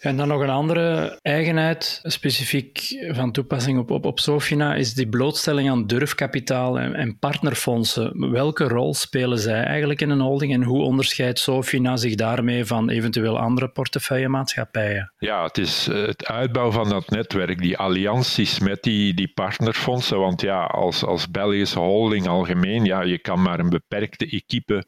En 0.06 0.18
dan 0.18 0.28
nog 0.28 0.42
een 0.42 0.50
andere 0.50 1.20
eigenheid, 1.22 2.00
specifiek 2.04 2.80
van 3.10 3.32
toepassing 3.32 3.80
op, 3.80 4.06
op, 4.06 4.20
Sofina, 4.20 4.76
is 4.76 4.94
die 4.94 5.10
blootstelling 5.10 5.70
aan 5.70 5.88
durfkapitaal 5.88 6.80
en, 6.80 6.96
en, 6.96 7.20
partnerfondsen. 7.20 8.32
Welke 8.32 8.64
rol 8.64 8.94
spelen 8.94 9.40
zij 9.40 9.64
eigenlijk 9.64 10.02
in 10.02 10.10
een 10.10 10.20
holding 10.20 10.54
en 10.54 10.64
hoe 10.64 10.82
onderscheidt 10.82 11.40
Sofina 11.40 11.98
zich 11.98 12.16
daarmee 12.16 12.66
van 12.66 12.90
eventueel 12.90 13.40
andere 13.40 13.70
portefeuillemaatschappijen? 13.70 15.14
Ja, 15.18 15.44
het 15.44 15.58
is 15.58 15.88
eh, 15.88 16.06
het 16.06 16.26
uitbouwen 16.26 16.74
van 16.74 16.90
dat 16.90 17.10
netwerk, 17.10 17.62
die 17.62 17.78
allianties 17.78 18.60
met 18.60 18.84
die, 18.84 19.14
die 19.14 19.32
partnerfondsen. 19.34 20.20
Want 20.20 20.42
ja, 20.42 20.64
als, 20.64 21.04
als 21.04 21.32
Belgische 21.32 21.80
holding 21.80 22.28
algemeen, 22.28 22.86
ja, 22.86 23.02
je 23.02 23.20
kan 23.20 23.42
maar 23.42 23.60
een 23.60 23.70
beperkte 23.70 24.30
equipe 24.30 24.86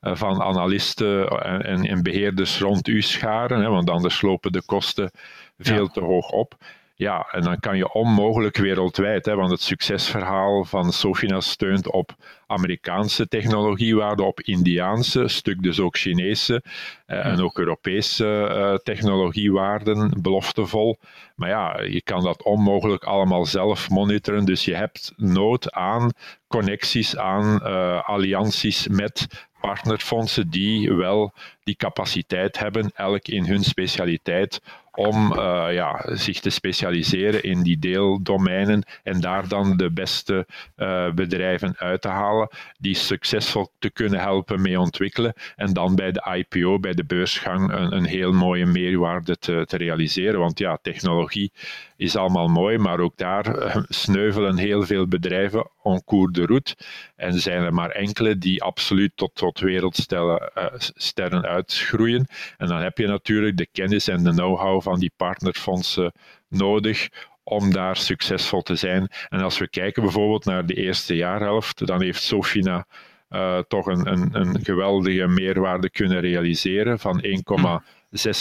eh, 0.00 0.16
van 0.16 0.42
analisten 0.42 1.28
en, 1.28 1.86
en, 1.86 2.02
beheerders 2.02 2.58
rond 2.60 2.88
u 2.88 3.02
scharen, 3.02 3.60
hè, 3.60 3.68
want 3.68 3.90
anders 3.90 4.22
lopen 4.22 4.52
de 4.52 4.57
kosten 4.64 5.10
veel 5.58 5.88
te 5.88 6.00
hoog 6.00 6.30
op. 6.30 6.56
Ja, 6.98 7.26
en 7.30 7.42
dan 7.42 7.60
kan 7.60 7.76
je 7.76 7.92
onmogelijk 7.92 8.56
wereldwijd, 8.56 9.26
hè, 9.26 9.34
want 9.34 9.50
het 9.50 9.60
succesverhaal 9.60 10.64
van 10.64 10.92
Sofina 10.92 11.40
steunt 11.40 11.90
op 11.90 12.14
Amerikaanse 12.46 13.28
technologiewaarde, 13.28 14.22
op 14.22 14.40
Indiaanse, 14.40 15.28
stuk 15.28 15.62
dus 15.62 15.80
ook 15.80 15.96
Chinese 15.96 16.62
eh, 17.06 17.26
en 17.26 17.40
ook 17.40 17.58
Europese 17.58 18.48
uh, 18.50 18.74
technologiewaarden, 18.74 20.22
beloftevol. 20.22 20.98
Maar 21.34 21.48
ja, 21.48 21.80
je 21.80 22.02
kan 22.02 22.22
dat 22.22 22.42
onmogelijk 22.42 23.04
allemaal 23.04 23.46
zelf 23.46 23.90
monitoren, 23.90 24.44
dus 24.44 24.64
je 24.64 24.74
hebt 24.74 25.12
nood 25.16 25.72
aan 25.72 26.10
connecties, 26.48 27.16
aan 27.16 27.60
uh, 27.62 28.08
allianties 28.08 28.88
met 28.88 29.46
partnerfondsen 29.60 30.50
die 30.50 30.92
wel 30.92 31.32
die 31.64 31.76
capaciteit 31.76 32.58
hebben, 32.58 32.90
elk 32.94 33.28
in 33.28 33.44
hun 33.44 33.64
specialiteit, 33.64 34.60
om 34.98 35.32
uh, 35.32 35.66
ja, 35.70 36.04
zich 36.06 36.40
te 36.40 36.50
specialiseren 36.50 37.42
in 37.42 37.62
die 37.62 37.78
deeldomeinen 37.78 38.82
en 39.02 39.20
daar 39.20 39.48
dan 39.48 39.76
de 39.76 39.90
beste 39.90 40.46
uh, 40.76 41.10
bedrijven 41.10 41.74
uit 41.76 42.00
te 42.00 42.08
halen, 42.08 42.48
die 42.78 42.94
succesvol 42.94 43.68
te 43.78 43.90
kunnen 43.90 44.20
helpen 44.20 44.62
mee 44.62 44.80
ontwikkelen 44.80 45.32
en 45.56 45.72
dan 45.72 45.94
bij 45.94 46.12
de 46.12 46.36
IPO, 46.36 46.78
bij 46.78 46.92
de 46.92 47.04
beursgang, 47.04 47.72
een, 47.72 47.96
een 47.96 48.04
heel 48.04 48.32
mooie 48.32 48.66
meerwaarde 48.66 49.38
te, 49.38 49.64
te 49.66 49.76
realiseren. 49.76 50.40
Want 50.40 50.58
ja, 50.58 50.78
technologie 50.82 51.52
is 51.96 52.16
allemaal 52.16 52.48
mooi, 52.48 52.78
maar 52.78 53.00
ook 53.00 53.16
daar 53.16 53.58
uh, 53.58 53.76
sneuvelen 53.88 54.56
heel 54.56 54.82
veel 54.82 55.06
bedrijven 55.06 55.70
en 55.82 56.04
cours 56.04 56.32
de 56.32 56.46
route 56.46 56.76
en 57.16 57.32
zijn 57.32 57.62
er 57.62 57.74
maar 57.74 57.90
enkele 57.90 58.38
die 58.38 58.62
absoluut 58.62 59.12
tot, 59.14 59.34
tot 59.34 59.60
wereldsterren 59.60 61.42
uitgroeien. 61.42 62.26
En 62.56 62.66
dan 62.66 62.80
heb 62.80 62.98
je 62.98 63.06
natuurlijk 63.06 63.56
de 63.56 63.66
kennis 63.72 64.08
en 64.08 64.24
de 64.24 64.30
know-how 64.30 64.82
van 64.88 64.98
die 64.98 65.12
partnerfondsen 65.16 66.12
nodig 66.48 67.08
om 67.42 67.72
daar 67.72 67.96
succesvol 67.96 68.62
te 68.62 68.74
zijn. 68.74 69.08
En 69.28 69.40
als 69.40 69.58
we 69.58 69.68
kijken 69.68 70.02
bijvoorbeeld 70.02 70.44
naar 70.44 70.66
de 70.66 70.74
eerste 70.74 71.16
jaarhelft, 71.16 71.86
dan 71.86 72.02
heeft 72.02 72.22
Sofina 72.22 72.86
uh, 73.30 73.58
toch 73.58 73.86
een, 73.86 74.06
een, 74.12 74.28
een, 74.32 74.64
geweldige 74.64 75.26
meerwaarde 75.26 75.90
kunnen 75.90 76.20
realiseren 76.20 76.98
van 76.98 77.24
1,6 77.24 77.30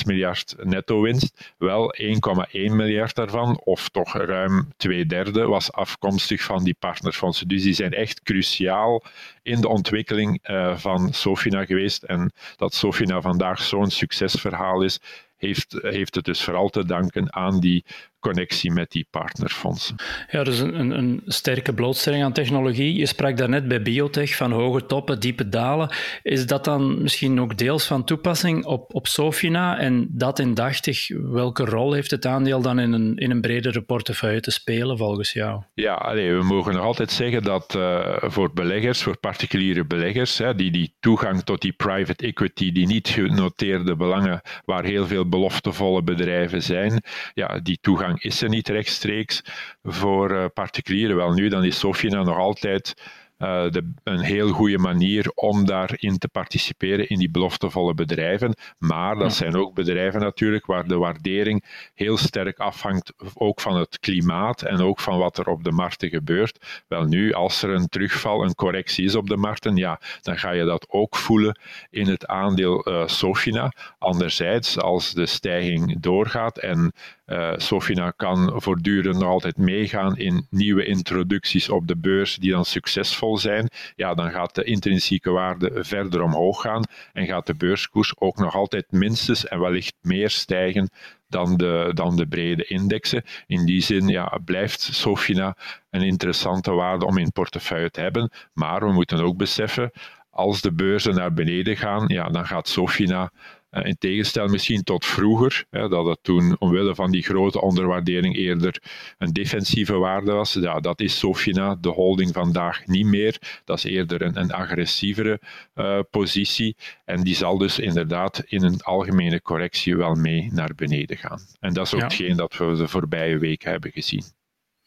miljard 0.06 0.56
netto 0.64 1.02
winst. 1.02 1.54
Wel 1.58 1.96
1,1 2.02 2.52
miljard 2.52 3.16
daarvan, 3.16 3.62
of 3.64 3.90
toch 3.90 4.14
ruim 4.14 4.72
twee 4.78 5.06
derde, 5.06 5.46
was 5.46 5.72
afkomstig 5.72 6.42
van 6.42 6.64
die 6.64 6.76
partnerfondsen. 6.80 7.48
Dus 7.48 7.64
die 7.64 7.74
zijn 7.74 7.94
echt 7.94 8.22
cruciaal 8.22 9.04
in 9.42 9.62
de 9.62 9.68
ontwikkeling 9.68 10.50
uh, 10.50 10.78
van 10.78 11.14
Sofina 11.14 11.66
geweest. 11.66 12.04
En 12.04 12.32
dat 12.56 12.74
Sofina 12.74 13.22
vandaag 13.22 13.62
zo'n 13.62 13.92
succesverhaal 13.92 14.82
is, 14.82 15.00
heeft, 15.38 15.78
heeft 15.82 16.16
het 16.16 16.26
dus 16.26 16.44
vooral 16.44 16.70
te 16.70 16.86
danken 16.86 17.34
aan 17.34 17.60
die 17.60 17.86
connectie 18.20 18.72
met 18.72 18.92
die 18.92 19.08
partnerfondsen. 19.10 19.96
Ja, 20.32 20.44
dus 20.44 20.60
een, 20.60 20.80
een, 20.80 20.98
een, 20.98 21.22
sterke 21.26 21.74
blootstelling 21.74 22.24
aan 22.24 22.34
technologie. 22.34 22.96
Je 22.96 23.06
sprak 23.06 23.38
daarnet 23.38 23.68
bij 23.68 23.82
biotech 23.82 24.36
van 24.36 24.52
hoge 24.52 24.86
toppen, 24.86 25.20
diepe 25.20 25.50
dalen. 25.50 25.96
Is 26.24 26.46
dat 26.46 26.64
dan 26.64 27.02
misschien 27.02 27.42
ook 27.42 27.58
deels 27.58 27.86
van 27.86 28.04
toepassing 28.04 28.66
op, 28.66 28.96
op 28.96 29.08
Sofina? 29.08 29.78
En 29.78 30.08
dat 30.10 30.40
indachtig, 30.40 31.08
welke 31.08 31.66
rol 31.66 31.94
heeft 31.94 32.12
het 32.12 32.26
aandeel 32.26 32.62
dan 32.62 32.80
in 32.80 32.94
een, 32.94 33.16
in 33.16 33.32
een 33.32 33.42
bredere 33.42 33.82
portefeuille 33.82 34.40
te 34.40 34.52
spelen 34.52 34.98
volgens 34.98 35.34
jou? 35.34 35.64
Ja, 35.74 35.94
allee, 35.94 36.34
we 36.34 36.44
mogen 36.44 36.74
nog 36.74 36.84
altijd 36.84 37.12
zeggen 37.12 37.44
dat 37.44 37.76
uh, 37.78 38.16
voor 38.22 38.54
beleggers, 38.54 39.02
voor 39.02 39.18
particuliere 39.18 39.86
beleggers, 39.86 40.38
hè, 40.38 40.56
die 40.56 40.72
die 40.72 40.96
toegang 41.00 41.44
tot 41.44 41.62
die 41.62 41.74
private 41.74 42.26
equity, 42.26 42.72
die 42.72 42.88
niet 42.88 43.08
genoteerde 43.08 43.96
belangen, 43.96 44.42
waar 44.66 44.84
heel 44.84 45.08
veel 45.08 45.30
beloftevolle 45.30 46.04
bedrijven 46.04 46.64
zijn, 46.64 47.04
ja, 47.34 47.60
die 47.60 47.78
toegang 47.82 48.07
is 48.16 48.42
er 48.42 48.50
niet 48.50 48.70
rechtstreeks 48.70 49.42
voor 49.84 50.32
uh, 50.32 50.46
particulieren. 50.54 51.16
Wel 51.16 51.34
nu, 51.34 51.50
dan 51.50 51.64
is 51.64 51.80
Sofina 51.80 52.24
nog 52.24 52.38
altijd 52.38 52.94
uh, 53.38 53.70
de, 53.72 53.94
een 54.04 54.20
heel 54.20 54.50
goede 54.50 54.78
manier 54.78 55.32
om 55.36 55.66
daarin 55.66 56.18
te 56.18 56.28
participeren 56.28 57.10
in 57.10 57.18
die 57.18 57.30
beloftevolle 57.30 57.94
bedrijven. 57.94 58.56
Maar 58.78 59.16
dat 59.16 59.34
zijn 59.34 59.56
ook 59.56 59.74
bedrijven 59.74 60.20
natuurlijk 60.20 60.66
waar 60.66 60.88
de 60.88 60.98
waardering 60.98 61.90
heel 61.94 62.18
sterk 62.18 62.60
afhangt 62.60 63.14
ook 63.34 63.62
van 63.62 63.78
het 63.78 64.00
klimaat 64.00 64.62
en 64.62 64.80
ook 64.80 65.00
van 65.00 65.18
wat 65.18 65.38
er 65.38 65.48
op 65.48 65.64
de 65.64 65.72
markten 65.72 66.10
gebeurt. 66.10 66.84
Wel 66.88 67.04
nu, 67.04 67.34
als 67.34 67.62
er 67.62 67.70
een 67.70 67.88
terugval, 67.88 68.44
een 68.44 68.56
correctie 68.56 69.06
is 69.06 69.16
op 69.16 69.28
de 69.28 69.38
markten, 69.38 69.76
ja, 69.76 70.00
dan 70.22 70.38
ga 70.38 70.52
je 70.52 70.64
dat 70.64 70.86
ook 70.90 71.16
voelen 71.16 71.60
in 71.90 72.08
het 72.08 72.28
aandeel 72.28 72.90
uh, 72.90 73.08
Sofina. 73.08 73.72
Anderzijds, 73.98 74.80
als 74.80 75.14
de 75.14 75.26
stijging 75.26 76.00
doorgaat 76.00 76.58
en 76.58 76.94
Uh, 77.28 77.54
Sofina 77.58 78.12
kan 78.12 78.52
voortdurend 78.56 79.18
nog 79.18 79.30
altijd 79.30 79.58
meegaan 79.58 80.18
in 80.18 80.48
nieuwe 80.50 80.86
introducties 80.86 81.70
op 81.70 81.88
de 81.88 81.98
beurs 81.98 82.36
die 82.36 82.52
dan 82.52 82.66
succesvol 82.66 83.38
zijn. 83.38 83.70
Ja, 83.96 84.14
dan 84.14 84.32
gaat 84.32 84.56
de 84.56 84.64
intrinsieke 84.64 85.30
waarde 85.30 85.84
verder 85.84 86.22
omhoog 86.22 86.62
gaan 86.62 86.84
en 87.14 87.26
gaat 87.26 87.48
de 87.48 87.56
beurskoers 87.56 88.14
ook 88.20 88.38
nog 88.38 88.56
altijd 88.56 88.92
minstens 88.92 89.48
en 89.48 89.60
wellicht 89.60 89.94
meer 90.02 90.30
stijgen 90.30 90.90
dan 91.28 91.58
de, 91.58 91.92
dan 91.94 92.16
de 92.16 92.28
brede 92.28 92.64
indexen. 92.64 93.24
In 93.48 93.66
die 93.66 93.82
zin 93.82 94.08
ja, 94.08 94.40
blijft 94.46 94.82
Sofina 94.82 95.58
een 95.90 96.02
interessante 96.02 96.72
waarde 96.72 97.06
om 97.06 97.18
in 97.18 97.32
portefeuille 97.32 97.90
te 97.90 98.02
hebben. 98.02 98.32
Maar 98.54 98.86
we 98.86 98.92
moeten 98.92 99.20
ook 99.20 99.38
beseffen, 99.38 99.92
als 100.30 100.62
de 100.62 100.74
beurzen 100.74 101.16
naar 101.16 101.34
beneden 101.34 101.78
gaan, 101.78 102.04
ja, 102.08 102.30
dan 102.30 102.46
gaat 102.46 102.68
Sofina 102.68 103.22
eh, 103.24 103.30
in 103.70 103.98
tegenstelling 103.98 104.52
misschien 104.52 104.84
tot 104.84 105.06
vroeger, 105.06 105.66
hè, 105.70 105.90
dat 105.90 106.06
het 106.06 106.20
toen 106.22 106.56
omwille 106.60 106.96
van 106.96 107.12
die 107.12 107.24
grote 107.24 107.62
onderwaardering 107.62 108.36
eerder 108.36 108.82
een 109.18 109.34
defensieve 109.34 109.94
waarde 109.94 110.32
was. 110.32 110.54
Ja, 110.54 110.80
dat 110.80 111.00
is 111.00 111.20
Sofina, 111.20 111.76
de 111.76 111.90
holding 111.90 112.34
vandaag 112.34 112.86
niet 112.86 113.06
meer. 113.06 113.62
Dat 113.66 113.78
is 113.78 113.84
eerder 113.84 114.22
een, 114.22 114.40
een 114.40 114.52
agressievere 114.52 115.42
uh, 115.76 116.00
positie. 116.10 116.76
En 117.06 117.24
die 117.24 117.36
zal 117.36 117.58
dus 117.58 117.80
inderdaad 117.80 118.44
in 118.46 118.64
een 118.64 118.82
algemene 118.82 119.42
correctie 119.42 119.96
wel 119.96 120.14
mee 120.16 120.50
naar 120.52 120.72
beneden 120.76 121.18
gaan. 121.18 121.40
En 121.60 121.74
dat 121.74 121.86
is 121.86 121.94
ook 121.94 122.00
ja. 122.00 122.06
hetgeen 122.06 122.36
dat 122.36 122.58
we 122.58 122.76
de 122.76 122.88
voorbije 122.88 123.38
weken 123.38 123.72
hebben 123.72 123.92
gezien. 123.92 124.24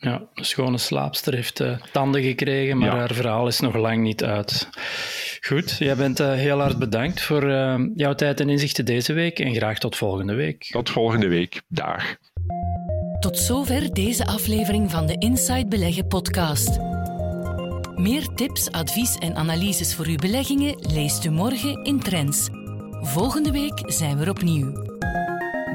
Ja, 0.03 0.23
een 0.35 0.45
schone 0.45 0.79
slaapster 0.79 1.35
heeft 1.35 1.61
uh, 1.61 1.77
tanden 1.93 2.23
gekregen, 2.23 2.79
maar 2.79 2.91
haar 2.91 3.15
verhaal 3.15 3.47
is 3.47 3.61
nog 3.61 3.75
lang 3.75 4.03
niet 4.03 4.25
uit. 4.25 4.69
Goed, 5.41 5.77
jij 5.79 5.97
bent 5.97 6.21
uh, 6.21 6.33
heel 6.33 6.59
hard 6.59 6.79
bedankt 6.79 7.23
voor 7.23 7.45
uh, 7.45 7.75
jouw 7.95 8.15
tijd 8.15 8.41
en 8.41 8.49
inzichten 8.49 8.85
deze 8.85 9.13
week 9.13 9.39
en 9.39 9.55
graag 9.55 9.79
tot 9.79 9.97
volgende 9.97 10.35
week. 10.35 10.69
Tot 10.71 10.91
volgende 10.91 11.29
week. 11.29 11.63
Dag. 11.69 12.17
Tot 13.19 13.39
zover 13.39 13.95
deze 13.95 14.27
aflevering 14.27 14.91
van 14.91 15.07
de 15.07 15.17
Inside 15.19 15.67
Beleggen 15.67 16.07
podcast. 16.07 16.79
Meer 17.97 18.27
tips, 18.35 18.71
advies 18.71 19.17
en 19.19 19.37
analyses 19.37 19.95
voor 19.95 20.07
uw 20.07 20.17
beleggingen 20.17 20.75
leest 20.93 21.25
u 21.25 21.31
morgen 21.31 21.85
in 21.85 22.01
Trends. 22.01 22.49
Volgende 23.01 23.51
week 23.51 23.83
zijn 23.87 24.17
we 24.17 24.25
er 24.25 24.31
opnieuw. 24.31 24.73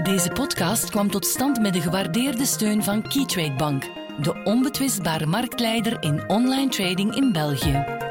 Deze 0.03 0.29
podcast 0.29 0.89
kwam 0.89 1.11
tot 1.11 1.25
stand 1.25 1.61
met 1.61 1.73
de 1.73 1.81
gewaardeerde 1.81 2.45
steun 2.45 2.83
van 2.83 3.07
Keytrade 3.07 3.55
Bank 3.55 4.04
de 4.19 4.33
onbetwistbare 4.43 5.25
marktleider 5.25 5.97
in 5.99 6.23
online 6.27 6.69
trading 6.69 7.15
in 7.15 7.31
België. 7.31 8.04